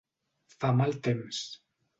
Fa 0.55 0.71
mal 0.79 0.97
temps. 1.09 1.47